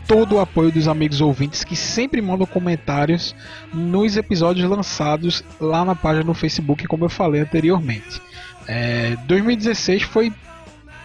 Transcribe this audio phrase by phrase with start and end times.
[0.08, 3.36] todo o apoio dos amigos ouvintes que sempre mandam comentários
[3.74, 8.22] nos episódios lançados lá na página no Facebook, como eu falei anteriormente.
[8.68, 10.32] É, 2016 foi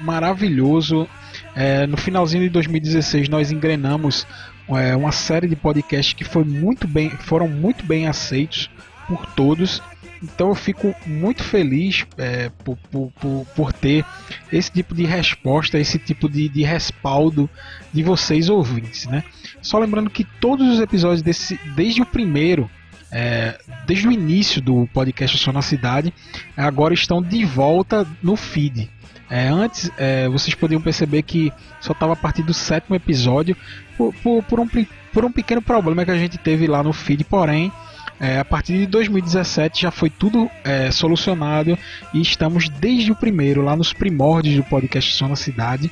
[0.01, 1.09] maravilhoso.
[1.57, 4.27] É, no finalzinho de 2016 nós engrenamos
[4.69, 8.71] é, uma série de podcasts que foi muito bem, foram muito bem aceitos
[9.11, 9.83] por todos.
[10.23, 14.05] Então eu fico muito feliz é, por, por, por, ter
[14.53, 17.49] esse tipo de resposta, esse tipo de, de respaldo
[17.93, 19.25] de vocês ouvintes, né?
[19.63, 22.71] Só lembrando que todos os episódios desse, desde o primeiro,
[23.11, 26.13] é, desde o início do podcast Só na Cidade,
[26.55, 28.91] agora estão de volta no feed.
[29.31, 33.57] É, antes é, vocês podiam perceber que só estava a partir do sétimo episódio
[33.97, 34.69] por, por, por um,
[35.13, 37.73] por um pequeno problema que a gente teve lá no feed, porém
[38.21, 41.79] é, a partir de 2017 já foi tudo é, solucionado
[42.13, 45.91] e estamos desde o primeiro, lá nos primórdios do podcast Só na Cidade.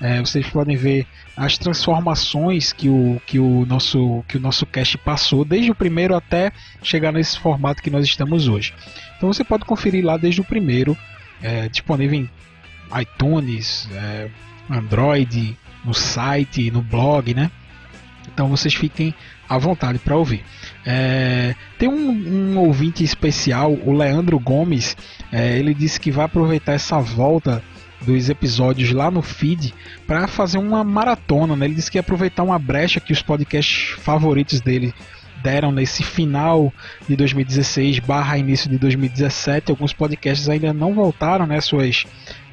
[0.00, 1.06] É, vocês podem ver
[1.36, 6.16] as transformações que o, que, o nosso, que o nosso cast passou, desde o primeiro
[6.16, 6.50] até
[6.82, 8.74] chegar nesse formato que nós estamos hoje.
[9.16, 10.98] Então você pode conferir lá desde o primeiro,
[11.40, 12.30] é, disponível em
[13.00, 14.28] iTunes, é,
[14.68, 17.52] Android, no site, no blog, né?
[18.32, 19.14] Então vocês fiquem
[19.48, 20.44] à vontade para ouvir.
[20.84, 22.10] É, tem um,
[22.54, 24.96] um ouvinte especial, o Leandro Gomes.
[25.32, 27.62] é, ele disse que vai aproveitar essa volta
[28.00, 29.74] dos episódios lá no feed
[30.06, 31.56] para fazer uma maratona.
[31.56, 31.66] Né?
[31.66, 34.94] Ele disse que ia aproveitar uma brecha que os podcasts favoritos dele
[35.42, 36.72] deram nesse final
[37.08, 39.70] de 2016 barra início de 2017.
[39.70, 41.60] Alguns podcasts ainda não voltaram, né?
[41.60, 42.04] Suas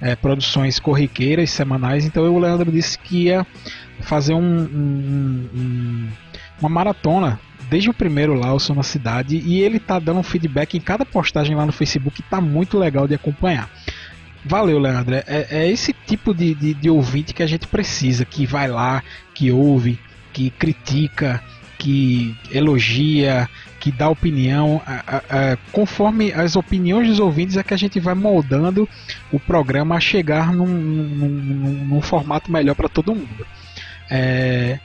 [0.01, 2.05] é, produções corriqueiras, semanais.
[2.05, 3.45] Então o Leandro disse que ia
[4.01, 6.07] fazer um, um- um-
[6.59, 10.77] uma maratona desde o primeiro lá, o na Cidade, e ele tá dando um feedback
[10.77, 13.69] em cada postagem lá no Facebook, tá muito legal de acompanhar.
[14.43, 15.15] Valeu, Leandro.
[15.15, 19.01] É, é esse tipo de, de, de ouvinte que a gente precisa, que vai lá,
[19.33, 19.99] que ouve,
[20.31, 21.41] que critica,
[21.77, 23.49] que elogia,
[23.79, 24.81] que dá opinião.
[24.85, 28.87] A- a- a- conforme as opiniões dos ouvintes é que a gente vai moldando
[29.31, 33.45] o programa a chegar num, num, num- num formato melhor para todo mundo.
[34.09, 34.79] É,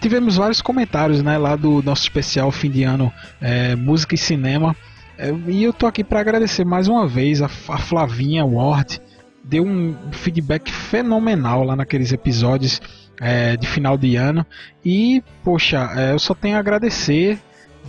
[0.00, 4.76] tivemos vários comentários né, lá do nosso especial fim de ano é, Música e Cinema.
[5.16, 9.00] É, e eu tô aqui para agradecer mais uma vez a, a Flavinha Ward.
[9.42, 12.80] Deu um feedback fenomenal lá naqueles episódios
[13.20, 14.44] é, de final de ano.
[14.84, 17.38] E, poxa, é, eu só tenho a agradecer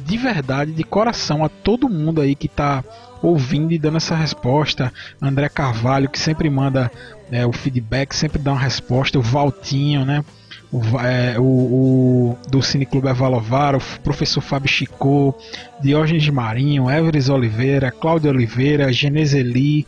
[0.03, 2.83] de verdade, de coração, a todo mundo aí que tá
[3.21, 4.91] ouvindo e dando essa resposta.
[5.21, 6.91] André Carvalho, que sempre manda
[7.31, 9.17] é, o feedback, sempre dá uma resposta.
[9.17, 10.23] O Valtinho, né?
[10.71, 15.33] O, é, o, o do Cineclube Evalovar, o professor Fábio Chicô,
[15.81, 19.87] Diógenes Marinho, Everes Oliveira, Cláudio Oliveira, Genezeli,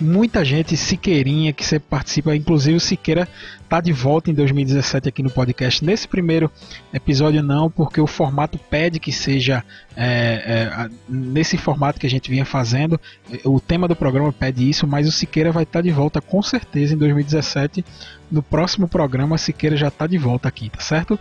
[0.00, 3.28] muita gente, Siqueirinha, que sempre participa, inclusive o Siqueira
[3.68, 5.84] tá de volta em 2017 aqui no podcast.
[5.84, 6.50] Nesse primeiro
[6.92, 9.64] episódio não, porque o formato pede que seja
[9.96, 13.00] é, é, nesse formato que a gente vinha fazendo.
[13.44, 16.94] O tema do programa pede isso, mas o Siqueira vai estar de volta com certeza
[16.94, 17.84] em 2017.
[18.30, 21.18] No próximo programa, Siqueira já tá de volta aqui, tá certo?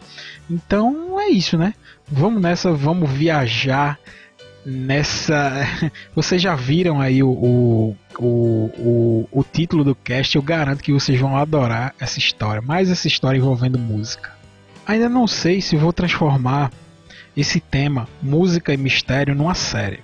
[0.49, 1.73] Então é isso, né?
[2.07, 3.99] Vamos nessa, vamos viajar
[4.65, 5.51] nessa.
[6.15, 10.35] Vocês já viram aí o, o, o, o, título do cast?
[10.35, 12.61] Eu garanto que vocês vão adorar essa história.
[12.61, 14.33] Mais essa história envolvendo música.
[14.85, 16.71] Ainda não sei se vou transformar
[17.35, 19.99] esse tema, música e mistério, numa série.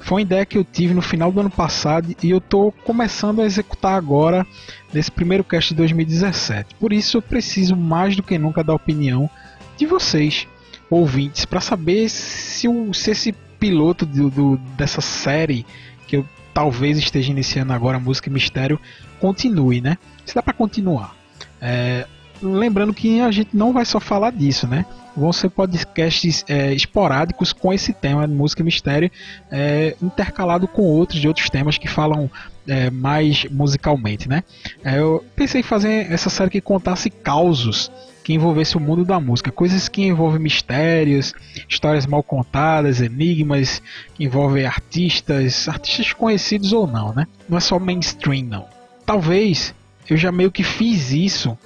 [0.00, 3.40] Foi uma ideia que eu tive no final do ano passado e eu estou começando
[3.40, 4.46] a executar agora
[4.92, 6.74] nesse primeiro cast de 2017.
[6.74, 9.30] Por isso eu preciso mais do que nunca da opinião
[9.78, 10.46] de vocês,
[10.90, 13.34] ouvintes, para saber se, o, se esse
[13.64, 15.64] piloto do, do, dessa série
[16.06, 18.78] que eu talvez esteja iniciando agora, música e mistério,
[19.18, 19.96] continue, né?
[20.26, 21.16] Se dá para continuar.
[21.62, 22.06] É,
[22.44, 24.84] lembrando que a gente não vai só falar disso, né?
[25.16, 29.10] Vão ser podcasts é, esporádicos com esse tema música e mistério,
[29.50, 32.30] é, intercalado com outros de outros temas que falam
[32.66, 34.42] é, mais musicalmente, né?
[34.84, 37.90] É, eu pensei em fazer essa série que contasse causos
[38.24, 41.34] que envolvesse o mundo da música, coisas que envolvem mistérios,
[41.68, 43.82] histórias mal contadas, enigmas,
[44.14, 47.26] que envolvem artistas, artistas conhecidos ou não, né?
[47.46, 48.66] Não é só mainstream não.
[49.04, 49.74] Talvez
[50.08, 51.56] eu já meio que fiz isso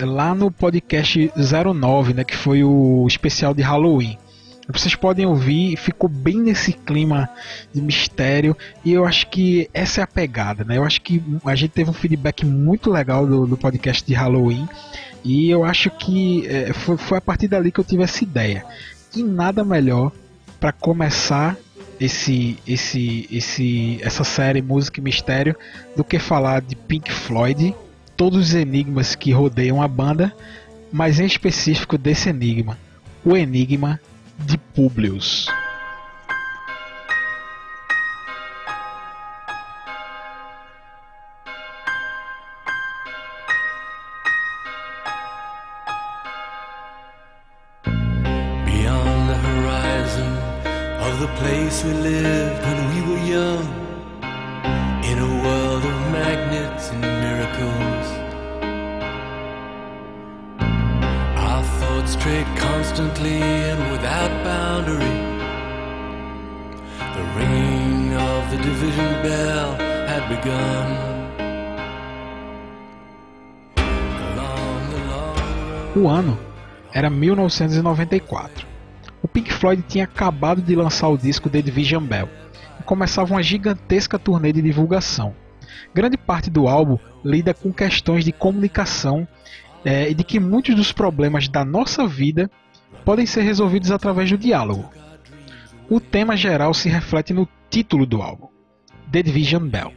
[0.00, 4.18] lá no podcast 09, né, que foi o especial de Halloween.
[4.70, 7.28] Vocês podem ouvir, ficou bem nesse clima
[7.72, 8.54] de mistério
[8.84, 10.76] e eu acho que essa é a pegada, né?
[10.76, 14.68] Eu acho que a gente teve um feedback muito legal do, do podcast de Halloween
[15.24, 18.62] e eu acho que é, foi, foi a partir dali que eu tive essa ideia.
[19.16, 20.12] E nada melhor
[20.60, 21.56] para começar
[21.98, 25.56] esse, esse, esse, essa série Música e Mistério
[25.96, 27.74] do que falar de Pink Floyd
[28.18, 30.34] todos os enigmas que rodeiam a banda,
[30.92, 32.76] mas em específico desse enigma,
[33.24, 34.00] o enigma
[34.44, 35.46] de Publius.
[76.08, 76.38] O ano
[76.90, 78.66] era 1994.
[79.22, 82.30] O Pink Floyd tinha acabado de lançar o disco The Division Bell
[82.80, 85.34] e começava uma gigantesca turnê de divulgação.
[85.94, 89.28] Grande parte do álbum lida com questões de comunicação
[89.84, 92.50] eh, e de que muitos dos problemas da nossa vida
[93.04, 94.90] podem ser resolvidos através do diálogo.
[95.90, 98.48] O tema geral se reflete no título do álbum,
[99.12, 99.92] The Division Bell,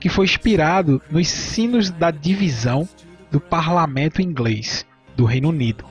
[0.00, 2.88] que foi inspirado nos sinos da divisão
[3.30, 4.84] do parlamento inglês
[5.16, 5.84] do Reino Unido.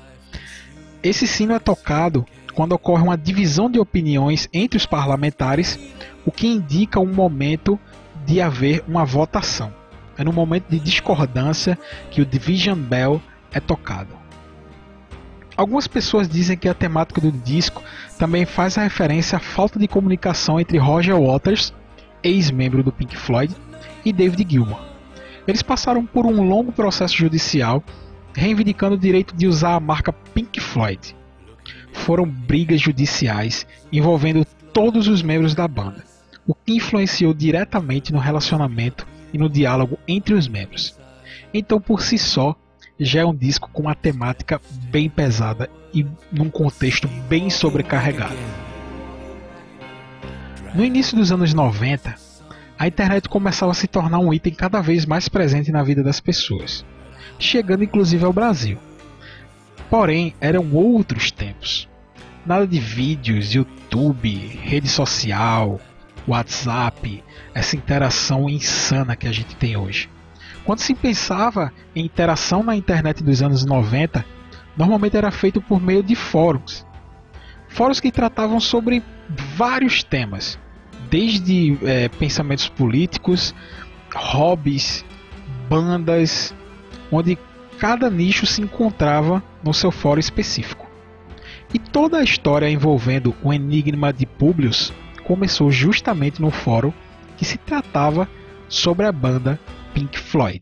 [1.02, 5.78] Esse sino é tocado quando ocorre uma divisão de opiniões entre os parlamentares,
[6.26, 7.80] o que indica um momento
[8.26, 9.74] de haver uma votação.
[10.18, 11.78] É no momento de discordância
[12.10, 14.16] que o Division Bell é tocado.
[15.58, 17.82] Algumas pessoas dizem que a temática do disco
[18.18, 21.74] também faz referência à falta de comunicação entre Roger Waters,
[22.24, 23.56] ex-membro do Pink Floyd,
[24.04, 24.80] e David Gilmour.
[25.48, 27.84] Eles passaram por um longo processo judicial
[28.36, 31.16] reivindicando o direito de usar a marca Pink Floyd.
[31.92, 36.04] Foram brigas judiciais envolvendo todos os membros da banda,
[36.46, 41.00] o que influenciou diretamente no relacionamento e no diálogo entre os membros.
[41.54, 42.56] Então, por si só,
[43.00, 48.36] já é um disco com uma temática bem pesada e num contexto bem sobrecarregado.
[50.74, 52.16] No início dos anos 90,
[52.78, 56.20] a internet começava a se tornar um item cada vez mais presente na vida das
[56.20, 56.86] pessoas,
[57.40, 58.78] chegando inclusive ao Brasil.
[59.90, 61.88] Porém, eram outros tempos.
[62.46, 64.30] Nada de vídeos, YouTube,
[64.62, 65.80] rede social,
[66.28, 67.24] WhatsApp,
[67.54, 70.10] essa interação insana que a gente tem hoje.
[70.64, 74.26] Quando se pensava em interação na internet dos anos 90,
[74.76, 76.86] normalmente era feito por meio de fóruns.
[77.70, 79.04] Fóruns que tratavam sobre
[79.56, 80.60] vários temas,
[81.10, 83.54] desde eh, pensamentos políticos,
[84.14, 85.06] hobbies,
[85.70, 86.54] bandas,
[87.16, 87.38] onde
[87.80, 90.86] cada nicho se encontrava no seu fórum específico.
[91.74, 94.94] E toda a história envolvendo o enigma de Publius
[95.24, 96.94] começou justamente no fórum
[97.38, 98.30] que se tratava
[98.70, 99.60] sobre a banda
[99.94, 100.62] Pink Floyd.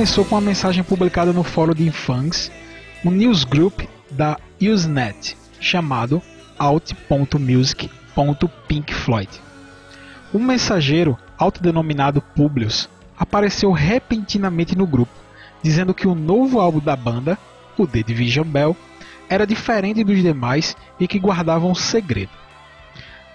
[0.00, 2.50] Começou com uma mensagem publicada no fórum de Infangs,
[3.04, 6.22] um newsgroup da Usenet, chamado
[6.58, 9.28] alt.music.pinkfloyd.
[10.32, 15.12] Um mensageiro, autodenominado Publius, apareceu repentinamente no grupo,
[15.62, 17.38] dizendo que o novo álbum da banda,
[17.76, 18.74] o The Division Bell,
[19.28, 22.32] era diferente dos demais e que guardava um segredo.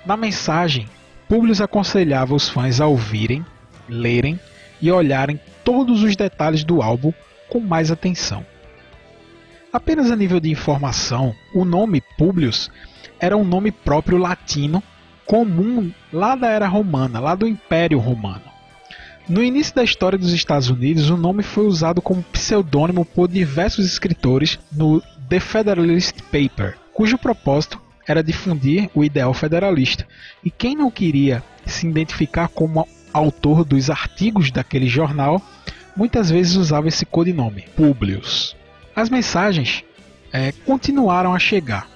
[0.04, 0.90] Na mensagem,
[1.30, 3.46] Publius aconselhava os fãs a ouvirem,
[3.88, 4.40] lerem
[4.82, 7.14] e olharem todos os detalhes do álbum
[7.50, 8.46] com mais atenção.
[9.72, 12.72] Apenas a nível de informação, o nome Publius
[13.20, 14.82] era um nome próprio latino
[15.26, 18.44] comum lá da era romana, lá do Império Romano.
[19.28, 23.86] No início da história dos Estados Unidos, o nome foi usado como pseudônimo por diversos
[23.86, 30.08] escritores no The Federalist Paper, cujo propósito era difundir o ideal federalista.
[30.44, 35.42] E quem não queria se identificar como autor dos artigos daquele jornal,
[35.96, 38.56] muitas vezes usava esse codinome, Publius.
[38.96, 39.84] As mensagens
[40.34, 41.88] é, continuaram a chegar.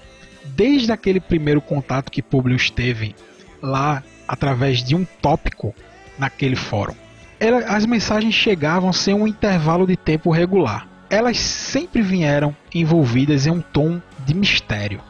[0.46, 3.16] Desde aquele primeiro contato que Publius teve
[3.62, 5.76] lá através de um tópico
[6.18, 6.96] naquele fórum.
[7.40, 10.88] Ela, as mensagens chegavam sem um intervalo de tempo regular.
[11.10, 15.02] Elas sempre vieram envolvidas em um tom de mistério,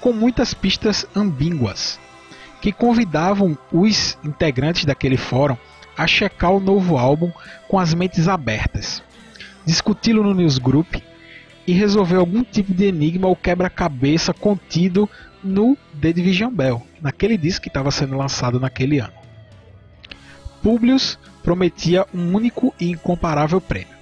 [0.00, 1.98] com muitas pistas ambíguas,
[2.62, 5.56] que convidavam os integrantes daquele fórum
[5.98, 7.30] a checar o novo álbum
[7.68, 9.02] com as mentes abertas,
[9.66, 10.94] discuti-lo no newsgroup
[11.66, 15.10] e resolver algum tipo de enigma ou quebra-cabeça contido
[15.42, 19.12] no The Division Bell, naquele disco que estava sendo lançado naquele ano.
[20.62, 23.96] Publius prometia um único e incomparável prêmio.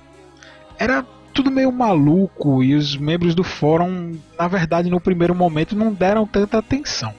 [0.78, 1.02] Era
[1.32, 6.26] tudo meio maluco e os membros do fórum, na verdade, no primeiro momento não deram
[6.26, 7.14] tanta atenção,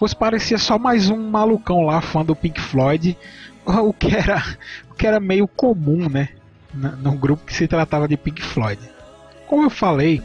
[0.00, 3.18] pois parecia só mais um malucão lá fã do Pink Floyd,
[3.66, 4.42] o que era,
[4.90, 6.30] o que era meio comum, né,
[6.72, 8.80] num grupo que se tratava de Pink Floyd.
[9.46, 10.22] Como eu falei,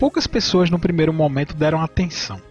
[0.00, 2.42] poucas pessoas no primeiro momento deram atenção.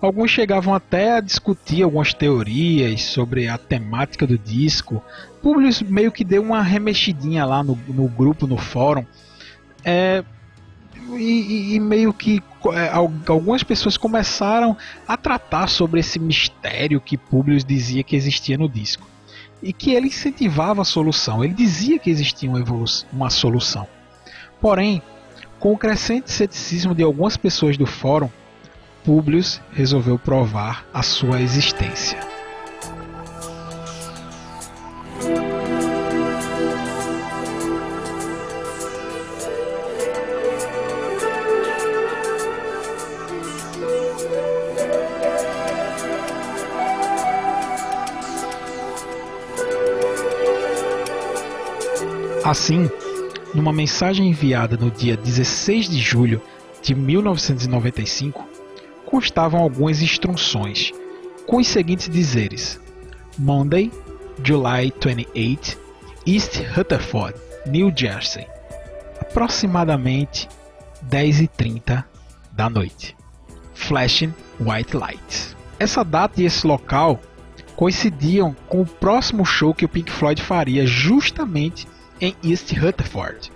[0.00, 5.04] Alguns chegavam até a discutir algumas teorias sobre a temática do disco.
[5.42, 9.04] Publius meio que deu uma remexidinha lá no, no grupo, no fórum.
[9.84, 10.24] É,
[11.12, 12.42] e, e, meio que
[12.72, 18.68] é, algumas pessoas começaram a tratar sobre esse mistério que Publius dizia que existia no
[18.68, 19.06] disco.
[19.62, 22.62] E que ele incentivava a solução, ele dizia que existia uma,
[23.12, 23.86] uma solução.
[24.60, 25.02] Porém,
[25.58, 28.30] com o crescente ceticismo de algumas pessoas do fórum,
[29.04, 32.33] Publius resolveu provar a sua existência.
[52.54, 52.88] Assim,
[53.52, 56.40] numa mensagem enviada no dia 16 de julho
[56.80, 58.48] de 1995,
[59.04, 60.92] constavam algumas instruções,
[61.48, 62.80] com os seguintes dizeres:
[63.36, 63.90] Monday,
[64.44, 65.76] July 28,
[66.24, 68.46] East Rutherford, New Jersey,
[69.20, 70.48] aproximadamente
[71.10, 72.04] 10h30
[72.52, 73.16] da noite.
[73.74, 75.56] Flashing White Lights.
[75.76, 77.20] Essa data e esse local
[77.74, 81.92] coincidiam com o próximo show que o Pink Floyd faria justamente
[82.24, 83.52] em East Rutherford.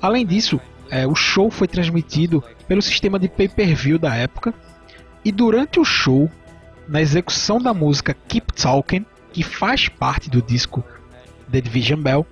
[0.00, 4.54] Além disso, é, o show foi transmitido pelo sistema de pay-per-view da época
[5.24, 6.30] e durante o show,
[6.86, 10.84] na execução da música Keep Talking, que faz parte do disco
[11.50, 12.26] The Division Bell,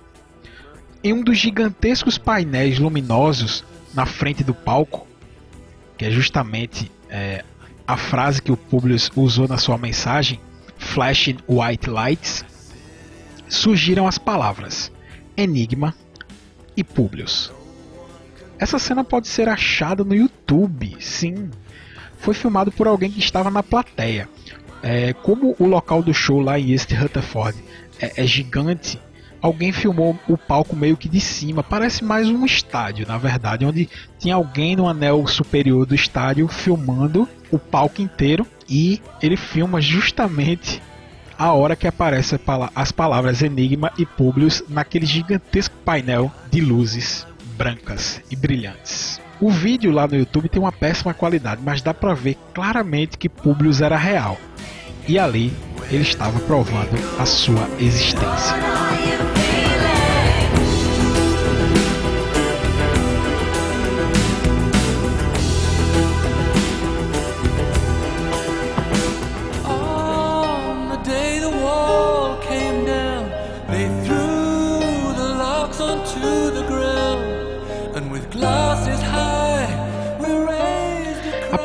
[1.03, 5.07] em um dos gigantescos painéis luminosos na frente do palco,
[5.97, 7.43] que é justamente é,
[7.87, 10.39] a frase que o Publius usou na sua mensagem,
[10.77, 12.45] Flashing White Lights,
[13.47, 14.91] surgiram as palavras
[15.37, 15.93] Enigma
[16.75, 17.53] e Publius.
[18.59, 21.51] Essa cena pode ser achada no YouTube, sim,
[22.17, 24.27] foi filmado por alguém que estava na plateia.
[24.81, 27.57] É, como o local do show lá em East Rutherford
[27.99, 28.99] é, é gigante,
[29.41, 31.63] alguém filmou o palco meio que de cima.
[31.63, 33.89] Parece mais um estádio, na verdade, onde
[34.19, 40.81] tinha alguém no anel superior do estádio filmando o palco inteiro e ele filma justamente
[41.37, 42.39] a hora que aparecem
[42.75, 47.27] as palavras Enigma e Publius naquele gigantesco painel de luzes
[47.57, 49.21] brancas e brilhantes.
[49.39, 53.29] O vídeo lá no YouTube tem uma péssima qualidade, mas dá pra ver claramente que
[53.29, 54.37] Publius era real.
[55.07, 55.53] E ali
[55.91, 58.55] ele estava provando a sua existência.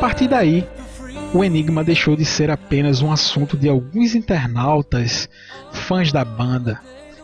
[0.02, 0.66] Partir daí,
[1.32, 5.28] o Enigma deixou de ser apenas um assunto de alguns internautas,
[5.71, 6.80] fãs da banda,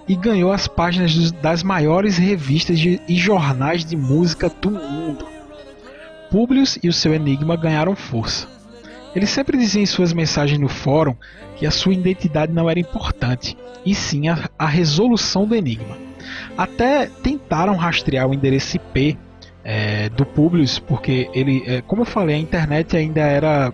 [0.07, 5.27] e ganhou as páginas das maiores revistas e jornais de música do mundo.
[6.31, 8.47] Publius e o seu Enigma ganharam força.
[9.13, 11.17] Ele sempre dizia em suas mensagens no fórum
[11.57, 15.99] que a sua identidade não era importante, e sim a, a resolução do enigma.
[16.57, 19.19] Até tentaram rastrear o endereço IP
[19.71, 23.71] é, do Publius, porque ele, é, como eu falei, a internet ainda era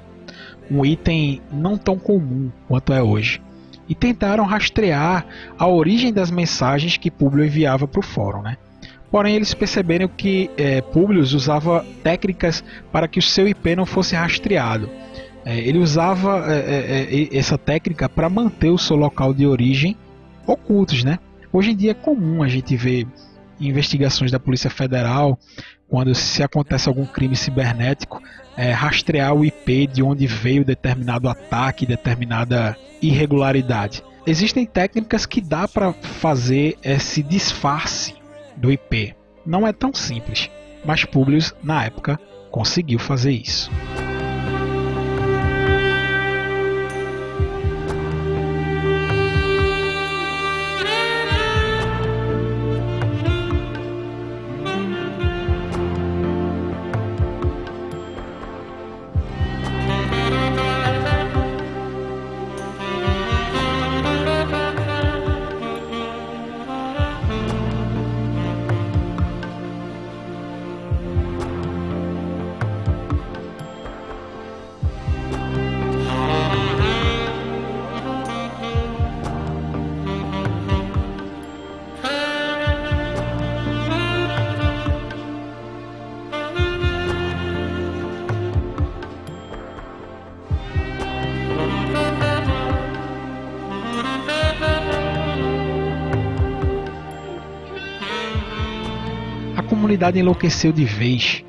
[0.68, 3.40] um item não tão comum quanto é hoje.
[3.88, 5.24] E tentaram rastrear
[5.56, 8.42] a origem das mensagens que Publius enviava para o fórum.
[8.42, 8.56] Né?
[9.08, 14.16] Porém, eles perceberam que é, Publius usava técnicas para que o seu IP não fosse
[14.16, 14.90] rastreado.
[15.44, 19.96] É, ele usava é, é, é essa técnica para manter o seu local de origem
[20.44, 21.20] ocultos, né?
[21.52, 23.06] Hoje em dia é comum a gente ver
[23.60, 25.38] investigações da Polícia Federal
[25.88, 28.22] quando se acontece algum crime cibernético,
[28.56, 34.02] é, rastrear o IP de onde veio determinado ataque, determinada irregularidade.
[34.26, 38.14] Existem técnicas que dá para fazer esse disfarce
[38.56, 39.14] do IP.
[39.44, 40.50] Não é tão simples,
[40.84, 42.18] mas Publius na época
[42.50, 43.70] conseguiu fazer isso.
[100.04, 101.44] Comunidade enlouqueceu de vez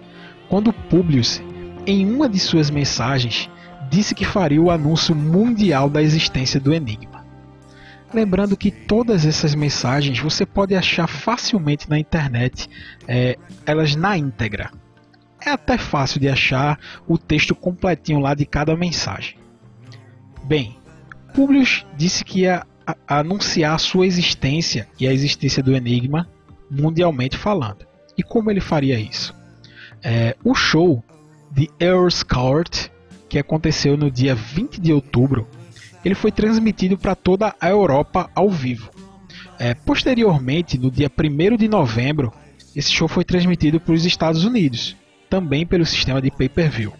[0.47, 1.41] quando Publius,
[1.85, 3.49] em uma de suas mensagens,
[3.89, 7.25] disse que faria o anúncio mundial da existência do Enigma.
[8.13, 12.69] Lembrando que todas essas mensagens você pode achar facilmente na internet,
[13.07, 14.71] é, elas na íntegra.
[15.45, 19.37] É até fácil de achar o texto completinho lá de cada mensagem.
[20.45, 20.77] Bem,
[21.33, 22.65] Publius disse que ia
[23.07, 26.29] anunciar a sua existência e a existência do Enigma
[26.69, 27.85] mundialmente falando.
[28.17, 29.34] E como ele faria isso?
[30.04, 31.04] É, o show
[31.51, 32.89] de Earls Court,
[33.28, 35.47] que aconteceu no dia 20 de outubro,
[36.04, 38.91] ele foi transmitido para toda a Europa ao vivo.
[39.58, 42.32] É, posteriormente, no dia 1 de novembro,
[42.75, 44.95] esse show foi transmitido para os Estados Unidos,
[45.30, 46.93] também pelo sistema de pay-per-view.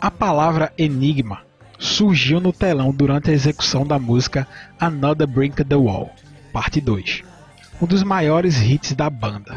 [0.00, 1.40] A palavra enigma
[1.78, 4.46] surgiu no telão durante a execução da música
[4.78, 6.10] Another Brick the Wall,
[6.52, 7.22] parte 2,
[7.80, 9.54] um dos maiores hits da banda.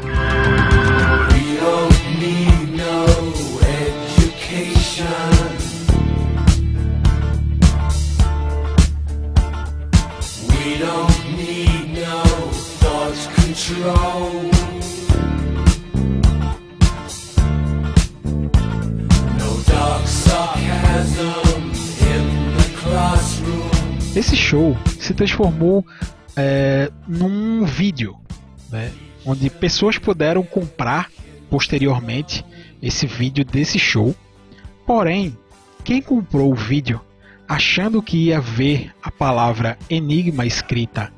[24.16, 25.84] Esse show se transformou
[26.34, 28.16] é, num vídeo,
[28.70, 28.90] né,
[29.26, 31.10] onde pessoas puderam comprar
[31.50, 32.42] posteriormente
[32.82, 34.16] esse vídeo desse show.
[34.86, 35.36] Porém,
[35.84, 37.02] quem comprou o vídeo
[37.46, 41.12] achando que ia ver a palavra enigma escrita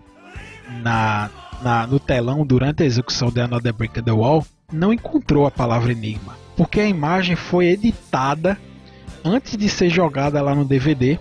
[0.83, 1.31] na,
[1.63, 5.51] na, no telão durante a execução de Another Brick in the Wall, não encontrou a
[5.51, 8.59] palavra enigma, porque a imagem foi editada
[9.25, 11.19] antes de ser jogada lá no DVD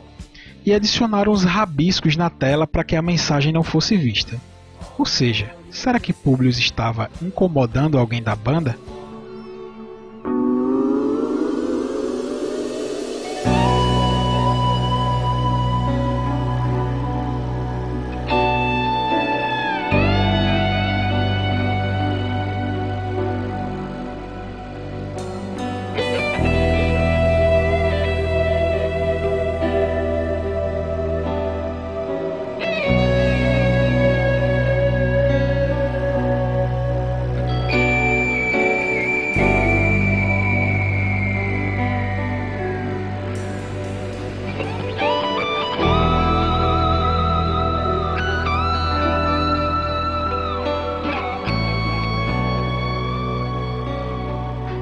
[0.65, 4.39] e adicionaram os rabiscos na tela para que a mensagem não fosse vista.
[4.97, 8.77] Ou seja, será que Publius estava incomodando alguém da banda?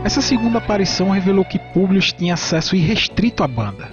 [0.08, 3.92] Essa segunda aparição revelou que Publius tinha acesso irrestrito à banda.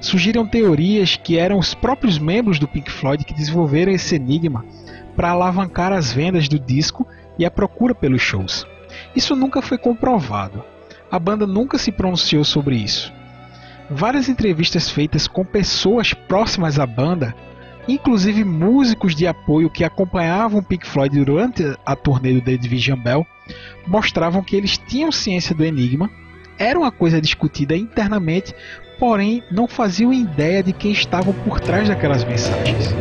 [0.00, 4.64] Surgiram teorias que eram os próprios membros do Pink Floyd que desenvolveram esse enigma
[5.14, 7.06] para alavancar as vendas do disco
[7.38, 8.66] e a procura pelos shows.
[9.14, 10.64] Isso nunca foi comprovado.
[11.08, 13.12] A banda nunca se pronunciou sobre isso.
[13.88, 17.32] Várias entrevistas feitas com pessoas próximas à banda,
[17.86, 23.24] inclusive músicos de apoio que acompanhavam Pink Floyd durante a turnê do The Division Bell,
[23.86, 26.10] mostravam que eles tinham ciência do enigma,
[26.58, 28.54] era uma coisa discutida internamente,
[28.98, 32.94] porém não faziam ideia de quem estavam por trás daquelas mensagens.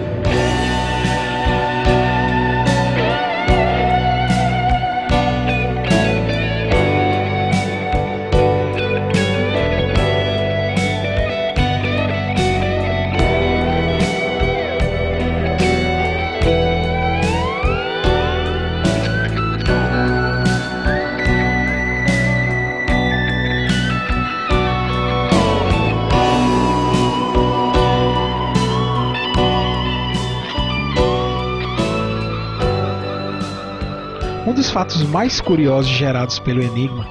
[34.88, 37.06] Fatos mais curiosos gerados pelo Enigma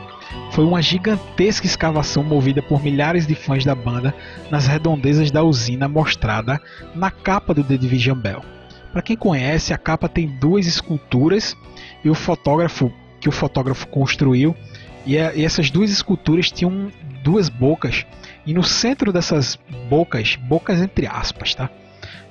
[0.52, 4.14] foi uma gigantesca escavação movida por milhares de fãs da banda
[4.50, 6.58] nas redondezas da usina mostrada
[6.94, 8.42] na capa do The Division Bell.
[8.92, 11.54] Para quem conhece, a capa tem duas esculturas
[12.02, 14.56] e o fotógrafo que o fotógrafo construiu
[15.04, 16.90] e, e essas duas esculturas tinham
[17.22, 18.06] duas bocas
[18.46, 19.58] e no centro dessas
[19.90, 21.68] bocas, bocas entre aspas, tá?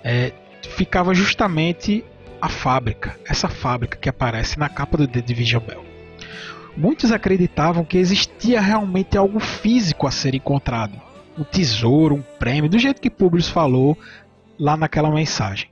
[0.04, 0.32] É,
[0.64, 2.04] ficava justamente
[2.46, 5.84] a fábrica, essa fábrica que aparece na capa do The Division Bell.
[6.78, 11.02] Muitos acreditavam que existia realmente algo físico a ser encontrado,
[11.36, 13.98] um tesouro, um prêmio, do jeito que Publius falou
[14.60, 15.72] lá naquela mensagem.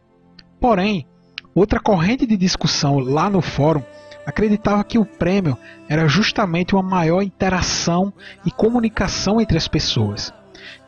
[0.59, 1.05] Porém,
[1.53, 3.83] outra corrente de discussão lá no fórum
[4.25, 5.55] acreditava que o prêmio
[5.87, 8.11] era justamente uma maior interação
[8.43, 10.33] e comunicação entre as pessoas,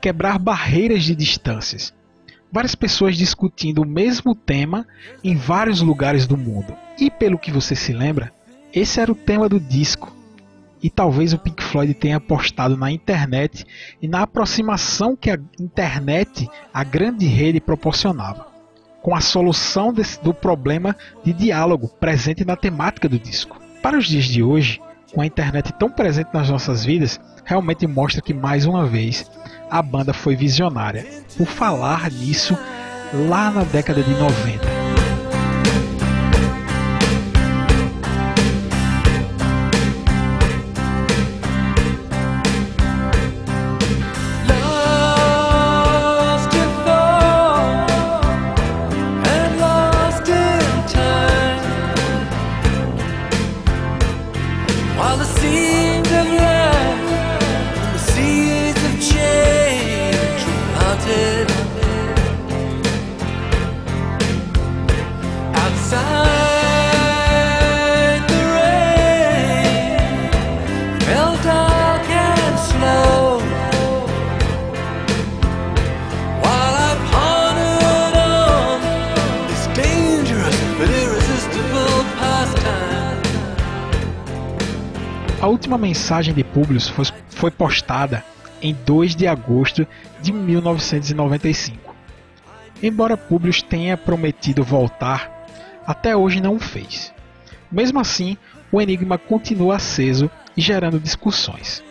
[0.02, 1.94] quebrar barreiras de distâncias,
[2.52, 4.88] várias pessoas discutindo o mesmo tema
[5.24, 6.76] em vários lugares do mundo.
[7.00, 8.32] E pelo que você se lembra,
[8.74, 10.14] esse era o tema do disco.
[10.82, 13.66] E talvez o Pink Floyd tenha apostado na internet
[14.02, 18.48] e na aproximação que a internet, a grande rede, proporcionava,
[19.02, 23.60] com a solução desse, do problema de diálogo presente na temática do disco.
[23.82, 24.80] Para os dias de hoje,
[25.14, 29.30] com a internet tão presente nas nossas vidas, realmente mostra que mais uma vez
[29.70, 31.06] a banda foi visionária
[31.38, 32.58] por falar nisso
[33.30, 34.75] lá na década de 90.
[85.76, 88.24] Última mensagem de Publius foi, foi postada
[88.62, 89.86] em 2 de agosto
[90.22, 91.94] de 1995.
[92.82, 95.46] Embora Publius tenha prometido voltar,
[95.86, 97.14] até hoje não o fez.
[97.72, 98.38] Mesmo assim,
[98.72, 101.84] o enigma continua aceso e gerando discussões.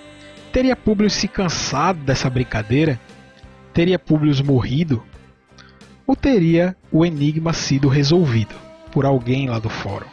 [0.50, 2.98] Teria Publius se cansado dessa brincadeira?
[3.72, 5.02] Teria Publius morrido?
[6.06, 8.54] Ou teria o enigma sido resolvido
[8.90, 10.08] por alguém lá do fórum?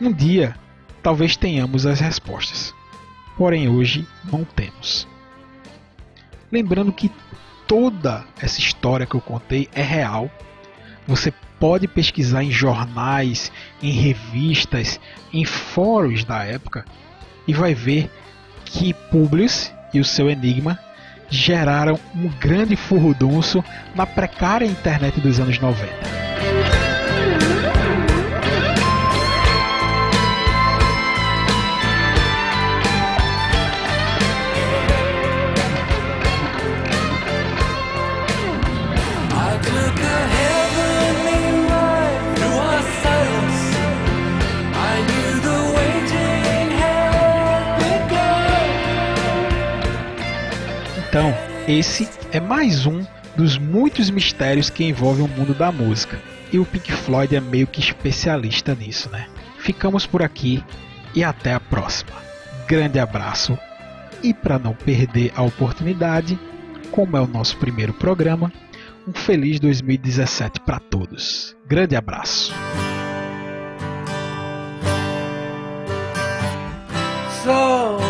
[0.00, 0.54] Um dia,
[1.02, 2.74] talvez tenhamos as respostas.
[3.36, 5.08] Porém, hoje não temos.
[6.52, 7.10] Lembrando que
[7.66, 10.30] toda essa história que eu contei é real.
[11.06, 14.98] Você pode pesquisar em jornais, em revistas,
[15.32, 16.84] em fóruns da época
[17.46, 18.10] e vai ver
[18.64, 20.78] que Publius e o seu enigma
[21.28, 23.62] geraram um grande furrodunço
[23.94, 26.59] na precária internet dos anos 90.
[51.10, 51.34] Então,
[51.66, 53.04] esse é mais um
[53.36, 56.20] dos muitos mistérios que envolvem o mundo da música.
[56.52, 59.26] E o Pink Floyd é meio que especialista nisso, né?
[59.58, 60.62] Ficamos por aqui
[61.12, 62.12] e até a próxima.
[62.68, 63.58] grande abraço.
[64.22, 66.38] E para não perder a oportunidade,
[66.92, 68.52] como é o nosso primeiro programa,
[69.04, 71.56] um feliz 2017 para todos.
[71.66, 72.54] Grande abraço.
[77.42, 78.09] So,